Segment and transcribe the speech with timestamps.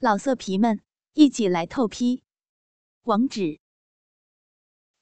[0.00, 0.80] 老色皮们，
[1.14, 2.22] 一起来透批！
[3.02, 3.58] 网址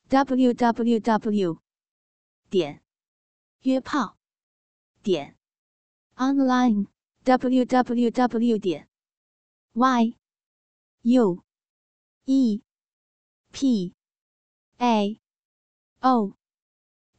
[0.08, 1.60] ：w w w
[2.48, 2.82] 点
[3.60, 4.16] 约炮
[5.02, 5.36] 点
[6.14, 6.86] online
[7.24, 8.88] w w w 点
[9.74, 10.16] y
[11.02, 11.44] u
[12.24, 12.62] e
[13.52, 13.94] p
[14.78, 15.20] a
[16.00, 16.32] o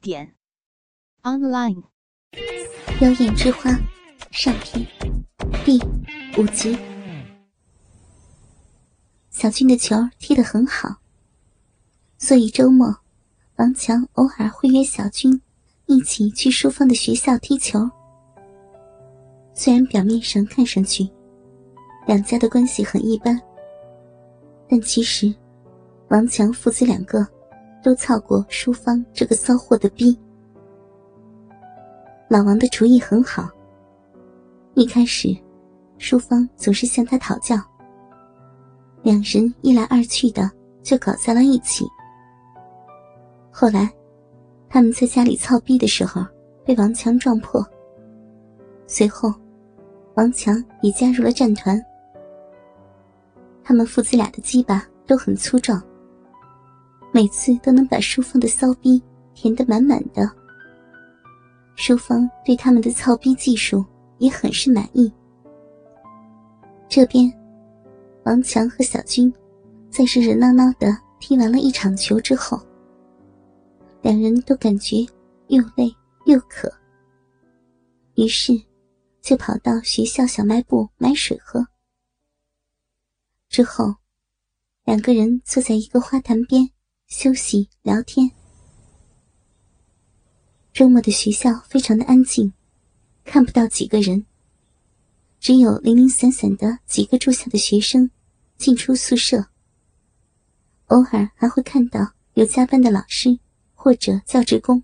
[0.02, 0.36] 点
[1.22, 1.84] online。
[3.02, 3.70] 妖艳之花
[4.32, 4.84] 上篇
[5.64, 5.78] 第
[6.42, 6.97] 五集。
[9.38, 10.96] 小军的球踢得很好，
[12.18, 12.88] 所以周末
[13.58, 15.40] 王强偶尔会约小军
[15.86, 17.88] 一起去淑芳的学校踢球。
[19.54, 21.08] 虽然表面上看上去
[22.08, 23.40] 两家的关系很一般，
[24.68, 25.32] 但其实
[26.08, 27.24] 王强父子两个
[27.84, 30.18] 都操过淑芳这个骚货的逼。
[32.28, 33.48] 老王的厨艺很好。
[34.74, 35.30] 一开始，
[36.00, 37.56] 淑芳总是向他讨教。
[39.04, 40.50] 两人一来二去的
[40.84, 41.86] 就搞在了一起。
[43.52, 43.90] 后来，
[44.70, 46.26] 他们在家里操逼的时候
[46.66, 47.66] 被王强撞破。
[48.86, 49.34] 随后，
[50.16, 51.82] 王强也加入了战团。
[53.64, 55.82] 他们父子俩的鸡巴都很粗壮，
[57.12, 59.02] 每次都能把淑芳的骚逼
[59.34, 60.30] 填得满满的。
[61.76, 63.84] 淑芳对他们的操逼技术
[64.18, 65.12] 也很是满意。
[66.90, 67.32] 这边。
[68.28, 69.34] 王强和小军
[69.90, 72.62] 在热热闹闹的踢完了一场球之后，
[74.02, 74.98] 两人都感觉
[75.48, 75.90] 又累
[76.26, 76.70] 又渴，
[78.16, 78.52] 于是
[79.22, 81.66] 就跑到学校小卖部买水喝。
[83.48, 83.96] 之后，
[84.84, 86.70] 两个人坐在一个花坛边
[87.08, 88.30] 休息聊天。
[90.74, 92.52] 周末的学校非常的安静，
[93.24, 94.26] 看不到几个人，
[95.40, 98.12] 只有零零散散的几个住校的学生。
[98.58, 99.48] 进出宿舍，
[100.88, 103.40] 偶尔还会看到有加班的老师
[103.74, 104.84] 或者教职工。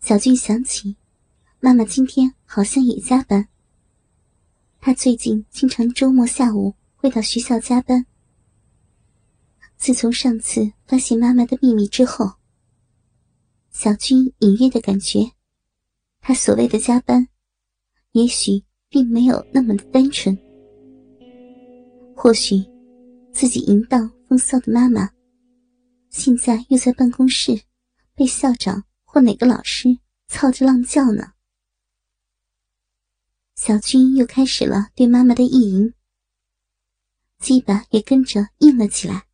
[0.00, 0.96] 小俊想起，
[1.60, 3.48] 妈妈今天好像也加班。
[4.80, 8.06] 他最近经常周末下午会到学校加班。
[9.76, 12.34] 自从上次发现妈妈的秘密之后，
[13.70, 15.32] 小军隐约的感觉，
[16.20, 17.28] 他所谓的加班，
[18.12, 20.38] 也许并没有那么的单纯。
[22.20, 22.56] 或许，
[23.30, 25.08] 自己淫荡风骚的妈妈，
[26.10, 27.62] 现在又在办公室
[28.16, 29.96] 被校长或哪个老师
[30.26, 31.34] 操着浪叫呢。
[33.54, 35.94] 小军又开始了对妈妈的意淫，
[37.38, 39.24] 鸡巴也跟着硬了起来。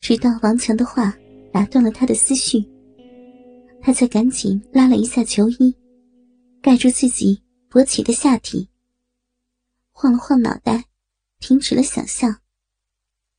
[0.00, 1.16] 直到王强的话
[1.52, 2.68] 打断了他的思绪，
[3.80, 5.72] 他才赶紧拉了一下球衣，
[6.60, 8.68] 盖住自己勃起的下体，
[9.92, 10.89] 晃了晃脑袋。
[11.40, 12.40] 停止了想象。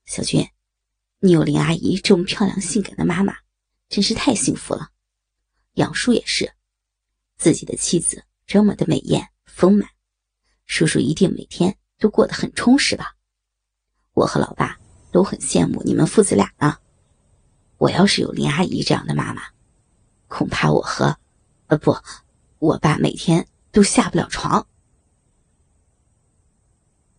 [0.06, 0.50] 小军，
[1.20, 3.38] 你有林阿姨这么漂亮性感的妈妈，
[3.88, 4.90] 真是太幸福了。
[5.76, 6.52] 杨叔也是，
[7.38, 9.88] 自己的妻子这么的美艳丰满，
[10.66, 13.16] 叔叔一定每天都过得很充实吧？
[14.14, 14.78] 我和老爸
[15.12, 16.78] 都很羡慕你们父子俩呢。
[17.78, 19.44] 我要是有林阿姨这样的妈妈，
[20.28, 21.18] 恐怕我和……
[21.68, 21.96] 呃，不，
[22.60, 24.68] 我爸每天都下不了床。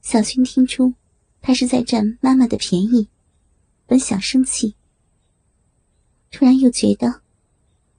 [0.02, 0.92] 小军听出，
[1.40, 3.08] 他是在占妈妈的便宜，
[3.86, 4.74] 本想生气，
[6.32, 7.22] 突然又觉得，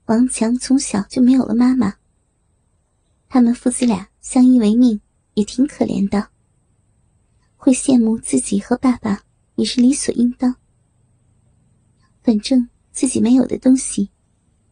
[0.07, 1.95] 王强从小就没有了妈妈。
[3.29, 4.99] 他们父子俩相依为命，
[5.35, 6.27] 也挺可怜的。
[7.55, 9.23] 会羡慕自己和爸爸，
[9.55, 10.57] 也是理所应当。
[12.21, 14.09] 反正自己没有的东西，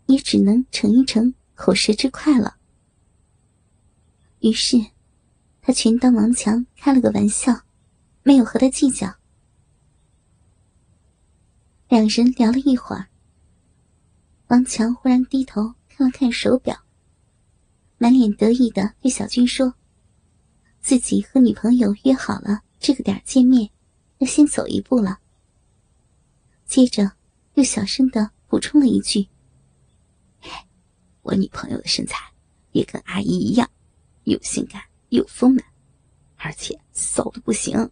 [0.08, 2.58] 也只能逞一逞口舌之快了。
[4.42, 4.86] 于是。
[5.62, 7.62] 他全当王强开了个玩笑，
[8.24, 9.16] 没有和他计较。
[11.88, 13.08] 两人聊了一会儿，
[14.48, 16.76] 王强忽然低头看了看手表，
[17.98, 19.76] 满脸得意的对小军说
[20.82, 23.70] ：“自己和女朋友约好了这个点见面，
[24.18, 25.20] 要先走一步了。”
[26.66, 27.12] 接着
[27.54, 29.28] 又小声的补充了一句
[31.22, 32.18] ：“我女朋友的身材
[32.72, 33.70] 也跟阿姨一样，
[34.24, 34.82] 又性感。”
[35.12, 35.64] 又丰满，
[36.38, 37.90] 而且骚的不行，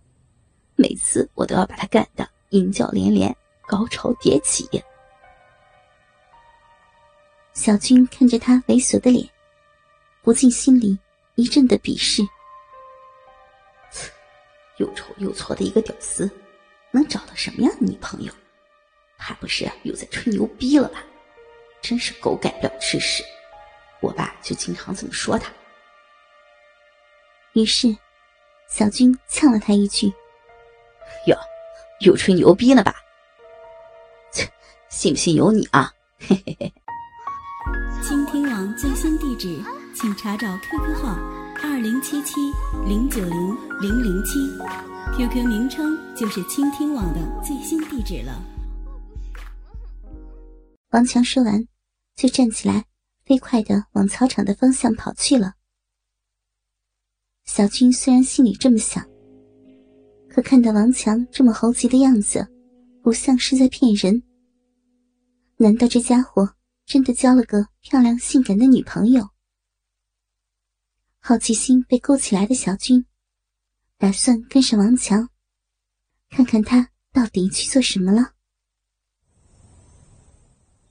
[0.75, 3.35] 每次我都要把他干的阴叫连连，
[3.67, 4.67] 高潮迭起。
[7.53, 9.27] 小军看着他猥琐的脸，
[10.21, 10.97] 不禁心里
[11.35, 12.23] 一阵的鄙视。
[14.77, 16.29] 又丑又矬的一个屌丝，
[16.91, 18.31] 能找到什么样的女朋友？
[19.17, 21.03] 怕不是又在吹牛逼了吧？
[21.81, 23.21] 真是狗改不了吃屎！
[23.99, 25.51] 我爸就经常这么说他。
[27.53, 27.95] 于是，
[28.69, 30.07] 小军呛了他一句
[31.27, 31.37] ：“哟，
[32.01, 32.95] 又吹牛逼了吧？
[34.31, 34.47] 切，
[34.89, 36.73] 信不信由你啊！”嘿嘿嘿。
[38.03, 39.61] 倾听网最新地址，
[39.93, 41.15] 请查找 QQ 号
[41.61, 42.35] 二零七七
[42.87, 44.39] 零九零零零七
[45.17, 48.41] ，QQ 名称就是倾听网的最新地址了。
[50.91, 51.67] 王强说完，
[52.15, 52.85] 就站起来，
[53.25, 55.53] 飞快的往操场的方向跑去了。
[57.51, 59.03] 小军虽然心里这么想，
[60.29, 62.47] 可看到王强这么猴急的样子，
[63.01, 64.21] 不像是在骗人。
[65.57, 66.47] 难道这家伙
[66.85, 69.27] 真的交了个漂亮性感的女朋友？
[71.17, 73.03] 好奇心被勾起来的小军，
[73.97, 75.27] 打算跟上王强，
[76.29, 78.35] 看看他到底去做什么了。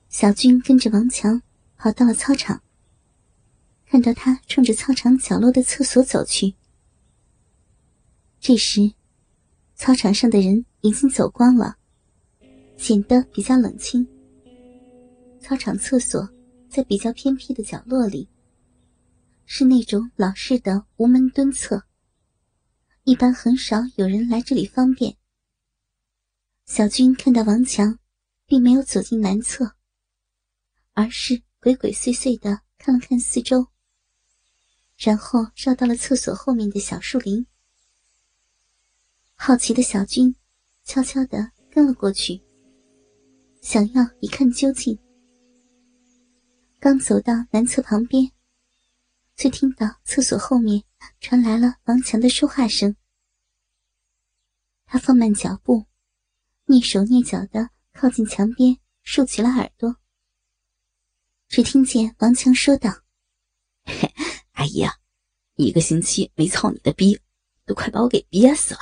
[0.09, 1.41] 小军跟着王强
[1.77, 2.61] 跑到了操场，
[3.91, 6.55] 看到他冲着操场角落的厕所走去。
[8.39, 8.93] 这时，
[9.75, 11.77] 操场上的人已经走光了，
[12.77, 14.07] 显得比较冷清。
[15.41, 16.29] 操场厕所
[16.69, 18.29] 在比较偏僻的角落里，
[19.47, 21.83] 是那种老式的无门蹲厕，
[23.05, 25.17] 一般很少有人来这里方便。
[26.67, 27.99] 小军看到王强，
[28.47, 29.73] 并没有走进男厕。
[30.93, 33.69] 而是鬼鬼祟祟的看了看四周，
[34.99, 37.47] 然后绕到了厕所后面的小树林。
[39.35, 40.35] 好奇的小军
[40.83, 42.43] 悄悄的跟了过去，
[43.63, 44.99] 想要一看究竟。
[46.81, 48.31] 刚走到男厕旁边，
[49.37, 50.83] 就听到厕所后面
[51.21, 52.97] 传来了王强的说话声。
[54.85, 55.85] 他放慢脚步，
[56.67, 59.97] 蹑手蹑脚的靠近墙边，竖起了耳朵。
[61.49, 63.03] 只听见王强说道
[64.59, 64.93] ：“阿姨啊，
[65.55, 67.17] 一个星期没操你的逼，
[67.65, 68.81] 都快把我给憋死了。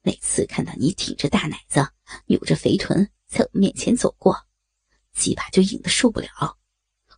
[0.00, 1.86] 每次看到你挺着大奶子、
[2.24, 4.46] 扭着肥臀在我面前走过，
[5.12, 6.30] 鸡巴就硬的受不了。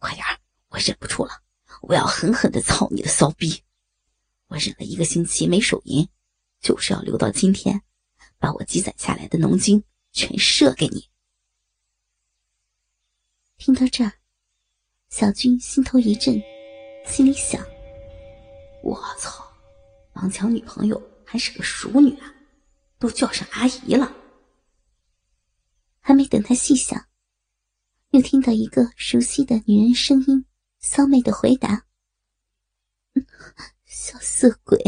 [0.00, 0.26] 快点
[0.70, 1.30] 我忍不住了，
[1.82, 3.62] 我要狠狠的操你的骚逼！
[4.48, 6.08] 我忍了一个星期没手淫，
[6.60, 7.80] 就是要留到今天，
[8.40, 11.08] 把我积攒下来的浓精全射给你。”
[13.58, 14.14] 听到这儿。
[15.08, 16.40] 小军心头一震，
[17.06, 17.60] 心里想
[18.82, 19.44] ：“我操，
[20.14, 22.34] 王强女朋友还是个熟女啊，
[22.98, 24.12] 都叫上阿姨了。”
[26.00, 27.06] 还没等他细想，
[28.10, 30.44] 又听到一个熟悉的女人声音，
[30.78, 31.84] 骚媚的回答
[33.84, 34.78] ：“小色鬼，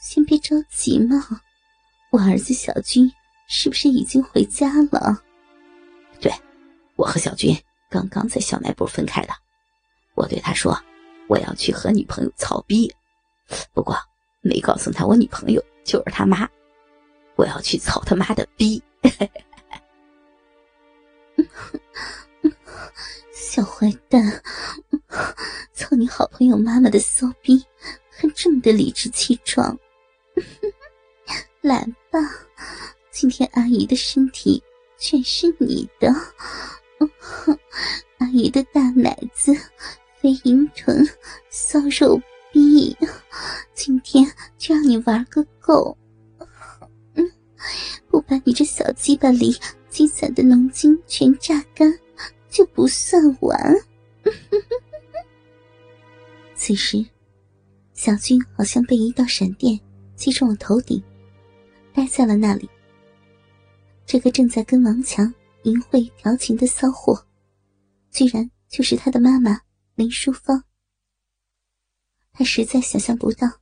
[0.00, 1.40] 先别着急嘛，
[2.10, 3.10] 我儿子小军
[3.48, 5.22] 是不是已经回家了
[6.20, 6.32] ？”“对，
[6.96, 7.56] 我和小军
[7.88, 9.32] 刚刚在小卖部分开的。”
[10.14, 10.78] 我对他说
[11.28, 12.92] ：“我要去和女朋友操逼，
[13.72, 13.96] 不过
[14.40, 16.48] 没告诉他我女朋友就是他妈。
[17.36, 18.82] 我要去操他妈的逼！”
[23.32, 24.42] 小坏蛋，
[25.72, 27.64] 操你好朋友妈妈的骚逼，
[28.10, 29.76] 还这么的理直气壮！
[31.62, 32.18] 来吧，
[33.10, 34.62] 今天阿姨的身体
[34.98, 36.12] 全是你的，
[38.18, 39.52] 阿姨的大奶子。
[40.22, 41.04] 肥银臀，
[41.50, 42.16] 骚肉
[42.52, 42.96] 逼，
[43.74, 44.24] 今天
[44.56, 45.98] 就让你玩个够！
[47.16, 47.28] 嗯，
[48.08, 49.52] 不把你这小鸡巴里
[49.88, 51.92] 积攒的浓精全榨干，
[52.48, 53.74] 就不算完。
[56.54, 57.04] 此时，
[57.92, 59.76] 小军好像被一道闪电
[60.14, 61.02] 击中了头顶，
[61.92, 62.70] 呆在了那里。
[64.06, 67.26] 这个正在跟王强淫秽调情的骚货，
[68.12, 69.60] 居然就是他的妈妈。
[70.02, 70.64] 林淑芳，
[72.32, 73.60] 他实在想象不到，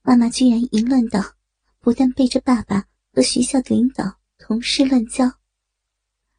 [0.00, 1.34] 妈妈居然淫乱到
[1.78, 5.30] 不但背着爸爸和学校的领导、同事乱交，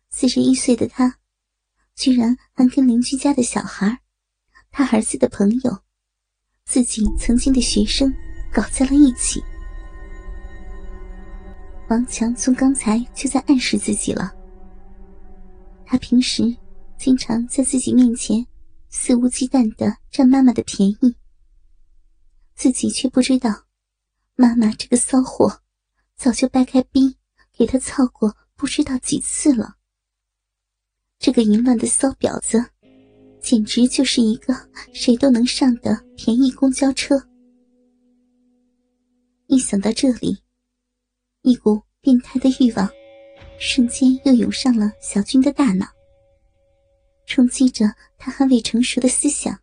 [0.10, 1.20] 四十一岁的他，
[1.94, 4.00] 居然还跟邻居家的小孩、
[4.72, 5.84] 他儿子的朋友、
[6.66, 8.12] 自己曾经的学生
[8.52, 9.44] 搞在了一起。
[11.88, 14.34] 王强从刚才就在暗示自己了，
[15.86, 16.44] 他平时
[16.98, 18.44] 经常在自己面前。
[18.90, 21.16] 肆无忌惮的占妈妈的便宜，
[22.56, 23.66] 自己却不知道，
[24.36, 25.62] 妈妈这个骚货
[26.16, 27.18] 早就掰开逼
[27.56, 29.76] 给他操过不知道几次了。
[31.20, 32.66] 这个淫乱的骚婊子，
[33.42, 34.56] 简直就是一个
[34.94, 37.16] 谁都能上的便宜公交车。
[39.48, 40.38] 一想到这里，
[41.42, 42.90] 一股变态的欲望
[43.60, 45.86] 瞬间又涌上了小军的大脑。
[47.30, 47.86] 冲击着
[48.18, 49.62] 他还未成熟的思想，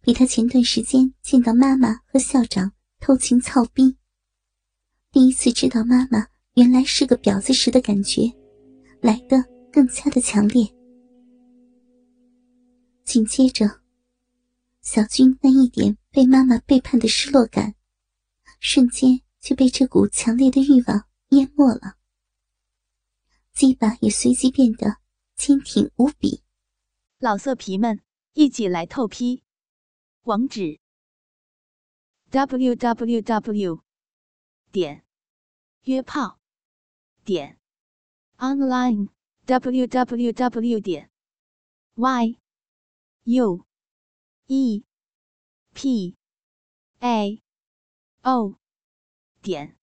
[0.00, 3.96] 比他前段时间见到妈妈和校长偷情操逼，
[5.12, 8.22] 第一次知道妈妈原来是个婊子时的感觉，
[9.00, 10.66] 来的更加的强烈。
[13.04, 13.82] 紧接着，
[14.82, 17.76] 小军那一点被妈妈背叛的失落感，
[18.58, 21.94] 瞬间就被这股强烈的欲望淹没了，
[23.54, 24.96] 鸡巴也随即变得
[25.36, 26.42] 坚挺无比。
[27.18, 29.42] 老色皮们，一起来透批！
[30.22, 30.80] 网址
[32.30, 33.84] ：w w w.
[34.72, 35.04] 点
[35.82, 36.40] 约炮
[37.24, 37.60] 点
[38.38, 39.08] online
[39.46, 40.80] w w w.
[40.80, 41.10] 点
[41.94, 42.38] y
[43.24, 43.64] u
[44.46, 44.84] e
[45.72, 46.16] p
[47.00, 47.42] a
[48.22, 48.58] o
[49.42, 49.76] 点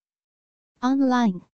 [0.80, 1.51] online。